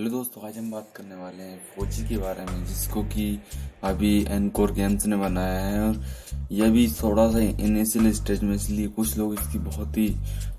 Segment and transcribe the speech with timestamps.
[0.00, 3.24] hello दोस्तों आज हम बात करने वाले हैं फौजी के बारे में जिसको कि
[3.84, 6.00] अभी एनकोर गेम्स ने बनाया है और
[6.52, 10.08] यह भी थोड़ा सा इनिशियल स्टेज में इसलिए कुछ लोग इसकी बहुत ही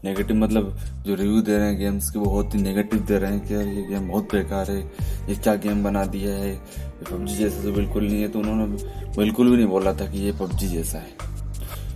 [0.03, 3.47] नेगेटिव मतलब जो रिव्यू दे रहे हैं गेम्स के बहुत ही नेगेटिव दे रहे हैं
[3.47, 4.79] कि यार ये गेम बहुत बेकार है
[5.29, 6.55] ये क्या गेम बना दिया है
[7.11, 8.65] पबजी जैसा तो बिल्कुल नहीं है। तो उन्होंने
[9.17, 11.29] बिल्कुल भी नहीं बोला था कि ये पबजी जैसा है।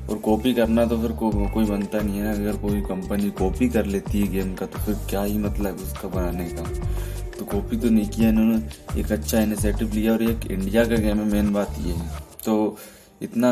[0.09, 3.85] और कॉपी करना तो फिर को, कोई बनता नहीं है अगर कोई कंपनी कॉपी कर
[3.85, 7.89] लेती है गेम का तो फिर क्या ही मतलब उसका बनाने का। तो कॉपी तो
[7.89, 11.75] नहीं किया इन्होंने। एक अच्छा इनिशिएटिव लिया और एक इंडिया का गेम है मेन बात
[11.79, 12.09] ये है।
[12.45, 12.77] तो
[13.21, 13.51] इतना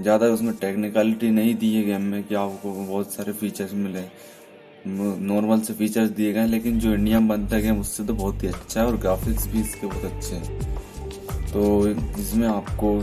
[0.00, 4.04] ज़्यादा उसमें टेक्निकलिटी नहीं दी है गेम में कि आपको बहुत सारे फीचर्स मिले।
[4.86, 8.42] नॉर्मल से फीचर्स दिए गए लेकिन जो इंडिया में बनता है गेम उससे तो बहुत
[8.42, 11.88] ही अच्छा है और ग्राफिक्स भी इसके बहुत अच्छे हैं। तो
[12.20, 12.94] इसमें आपको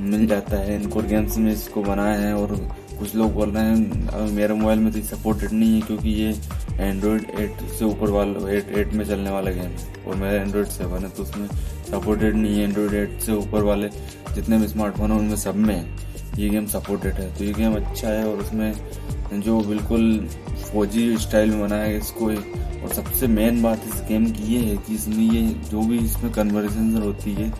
[0.00, 2.56] मिल जाता है। इनको गेम्स में इसको बनाया है और
[2.98, 6.32] कुछ लोग बोल रहे हैं मेरे मोबाइल में तो सपोर्टेड नहीं है क्योंकि ये
[6.80, 11.04] एंड्रॉयड एट से ऊपर वाला एट एट में चलने वाला गेम और मेरा एंड्रॉयड सेवन
[11.04, 11.46] है तो उसमें
[11.90, 13.88] सपोर्टेड नहीं है एंड्रॉयड एट से ऊपर वाले
[14.34, 15.96] जितने भी स्मार्टफ़ोन हैं, उनमें सब में
[16.38, 20.28] ये गेम सपोर्टेड है। तो ये गेम अच्छा है और उसमें जो बिल्कुल
[20.72, 24.76] फौजी स्टाइल में बनाया है इसको और सबसे मेन बात इस गेम की ये है
[24.76, 27.52] कि इसमें ये जो भी इसमें कन्वर्सेशन होती है,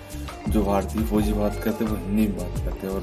[0.48, 3.02] जो भारतीय फौजी बात करते हैं, वो हिंदी में बात करते हैं। और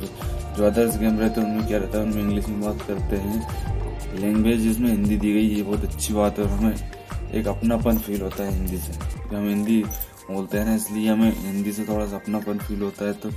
[0.58, 2.04] जो अदर्स गेम रहते हैं, उनमें क्या रहता है?
[2.04, 3.79] उनमें इंग्लिश में बात करते हैं।
[4.16, 8.22] लैंग्वेज जिसमें हिंदी दी गई, ये बहुत अच्छी बात है और हमें एक अपनापन फील
[8.22, 8.94] होता है हिंदी से।
[9.36, 9.84] हम हिंदी
[10.32, 13.30] बोलते हैं ना, इसलिए हमें हिंदी से थोड़ा सा अपनापन फील होता है तो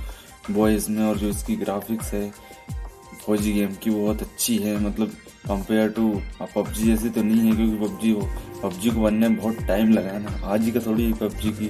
[0.49, 2.29] वॉइस में और जो इसकी ग्राफिक्स है,
[3.25, 5.11] फौजी गेम की बहुत अच्छी है। मतलब
[5.47, 6.09] कंपेयर टू
[6.55, 8.13] पबजी जैसी तो नहीं है, क्योंकि पबजी
[8.63, 11.69] पबजी को बनने में बहुत टाइम लगा है ना। आज ही का थोड़ी पबजी की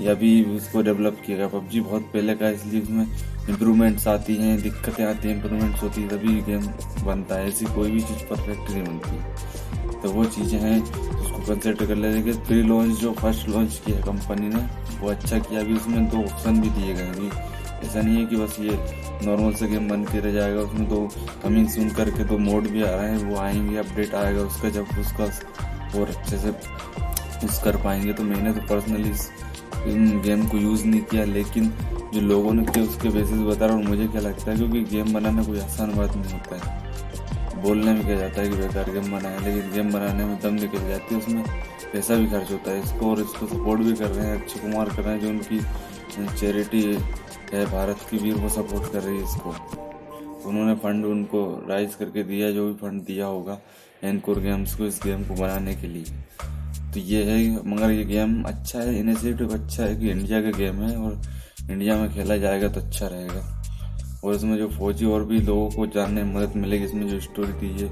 [0.00, 3.06] या भी उसको डेवलप किया गया। पबजी बहुत पहले का इसलिए उसमें
[3.48, 6.66] इम्प्रूवमेंट्स आती हैं, दिक्कतें आती हैं इम्प्रूवमेंट्स होती है, तभी गेम
[7.06, 11.86] बनता है। ऐसी कोई भी चीज़ परफेक्ट नहीं बनती। तो वो चीज़ें हैं, उसको कंसिडर
[11.86, 14.62] कर लेते प्री लॉन्च जो फ़र्स्ट लॉन्च किया कंपनी ने,
[15.00, 17.30] वो अच्छा किया। अभी उसमें दो ऑप्शन भी दिए गए अभी
[17.86, 18.78] ऐसा नहीं है कि बस ये
[19.26, 21.08] नॉर्मल से गेम बन के रह जाएगा। उसमें तो
[21.42, 24.86] कमिंग सुन करके तो मोड भी आ रहे हैं, वो आएँगे अपडेट आएगा उसका। जब
[25.00, 25.24] उसका
[26.00, 29.12] और अच्छे से यूज़ कर पाएँगे तो मैंने तो पर्सनली
[29.86, 31.72] इन गेम को यूज़ नहीं किया, लेकिन
[32.14, 35.12] जो लोगों ने किया उसके बेसिस बता रहा हूँ मुझे क्या लगता है क्योंकि गेम
[35.14, 39.10] बनाना कोई आसान बात नहीं होता है। बोलने में क्या जाता है कि बेकार गेम
[39.12, 41.44] बनाए लेकिन गेम बनाने में दम निकल जाती है, उसमें
[41.92, 44.88] पैसा भी खर्च होता है। इसको और इसको सपोर्ट भी कर रहे हैं, अक्षय कुमार
[44.88, 46.82] कर रहे हैं, जो उनकी चैरिटी
[47.52, 49.54] है, भारत की भी वो सपोर्ट कर रही है इसको।
[50.48, 53.58] उन्होंने फंड उनको राइज करके दिया, जो भी फंड दिया होगा
[54.04, 56.04] एनकोर गेम्स को इस गेम को बनाने के लिए।
[56.94, 60.82] तो ये है, मगर ये गेम अच्छा है इनिशिएटिव अच्छा है कि इंडिया का गेम
[60.82, 61.20] है और
[61.70, 63.42] इंडिया में खेला जाएगा तो अच्छा रहेगा।
[64.24, 67.52] और इसमें जो फौजी और भी लोगों को जानने में मदद मिलेगी, इसमें जो स्टोरी
[67.52, 67.88] दी है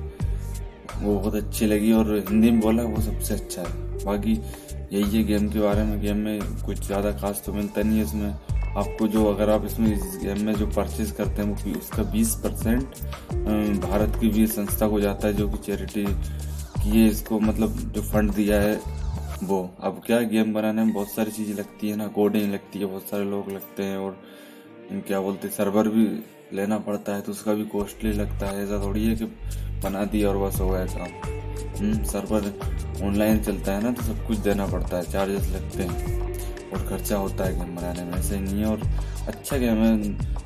[0.95, 4.33] वो बहुत अच्छी लगी और हिंदी में बोला, वो सबसे अच्छा है। बाकी
[4.93, 8.05] यही है गेम के बारे में गेम में कुछ ज़्यादा खास तो मिलता नहीं है
[8.05, 12.03] इसमें। आपको जो अगर आप इसमें इस गेम में जो परचेज करते हैं, वो उसका
[12.13, 17.39] 20 परसेंट भारत की भी संस्था को जाता है जो कि चैरिटी की है इसको
[17.41, 18.81] मतलब जो फंड दिया है,
[19.45, 22.87] वो। अब क्या गेम बनाने में बहुत सारी चीज़ें लगती है ना कोडिंग लगती है,
[22.87, 24.17] बहुत सारे लोग लगते हैं और
[25.07, 26.07] क्या बोलते हैं सर्वर भी
[26.53, 29.25] लेना पड़ता है तो उसका भी कॉस्टली लगता है। ऐसा थोड़ी है कि
[29.85, 32.53] बना दिया और बस हो गया काम। सर्वर
[33.05, 36.24] ऑनलाइन चलता है ना तो सब कुछ देना पड़ता है चार्जेस लगते हैं।
[36.75, 38.81] और खर्चा होता है गेम बनाने में। ऐसे नहीं है और
[39.29, 39.93] अच्छा गेम है।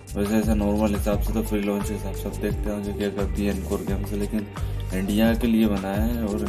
[0.09, 2.93] वैसे ऐसा नॉर्मल हिसाब से तो फ्री लॉन्च के हिसाब से आप देखते हैं कि
[2.99, 4.47] क्या करती है इनकोर गेम से, लेकिन
[4.95, 6.45] इंडिया के लिए बनाया है और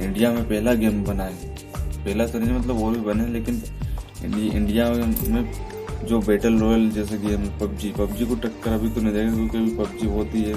[0.00, 3.62] इंडिया में पहला गेम बना है। पहला तो नहीं मतलब और भी बने लेकिन
[4.24, 5.52] इंडिया में
[6.04, 9.74] जो बैटल रॉयल जैसे गेम पबजी पबजी को टक्कर अभी तो नहीं देगा, क्योंकि अभी
[9.76, 10.54] पबजी होती है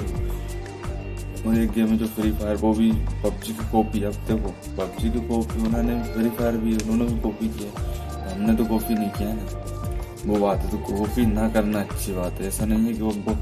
[1.46, 2.90] और एक गेम है जो फ्री फायर वो भी
[3.22, 7.48] पबजी की कॉपी अब देखो, पबजी की कॉपी उन्होंने फ्री फायर भी उन्होंने भी कॉपी
[7.48, 7.70] किया
[8.36, 9.44] हमने तो कॉपी नहीं किया ना।
[10.26, 13.34] वो बात है तो कॉपी ना करना अच्छी बात है। ऐसा नहीं है कि वो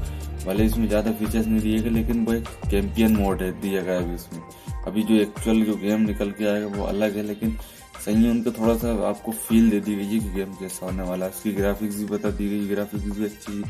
[0.45, 3.99] भले इसमें ज़्यादा फीचर्स नहीं दिए गए, लेकिन वो एक कैंपियन मोड है, दिया गया
[3.99, 4.41] है इसमें
[4.87, 7.57] अभी जो एक्चुअल जो गेम निकल के आएगा वो अलग है, लेकिन
[8.05, 11.03] सही है, उनको थोड़ा सा आपको फील दे दी गई है कि गेम कैसा होने
[11.03, 13.63] वाला है। उसकी ग्राफिक्स भी बता दी गई ग्राफिक्स भी अच्छी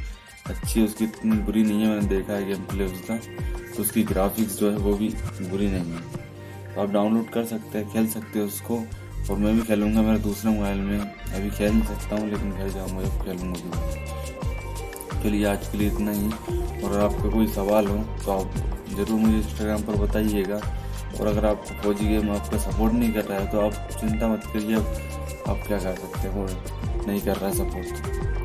[0.46, 3.16] अच्छी उसकी इतनी बुरी नहीं है, मैंने देखा है गेम प्ले उसका।
[3.76, 5.08] तो उसकी ग्राफिक्स जो है वो भी
[5.42, 6.02] बुरी नहीं है।
[6.76, 8.84] तो आप डाउनलोड कर सकते हैं, खेल सकते हैं उसको।
[9.30, 12.70] और मैं भी खेलूँगा, मेरे दूसरे मोबाइल में। अभी खेल नहीं सकता हूँ, लेकिन घर
[12.70, 16.30] जाऊँगा जब खेलूँगा भी। चलिए आज के लिए इतना ही।
[16.84, 18.56] और आपका कोई सवाल हो तो आप
[18.90, 20.62] ज़रूर मुझे इंस्टाग्राम पर बताइएगा।
[21.20, 24.44] और अगर आप फौजी गेम आपका सपोर्ट नहीं कर रहा है तो आप चिंता मत
[24.54, 26.48] करिए, आप क्या कर सकते हो?
[27.08, 28.45] नहीं कर रहा है support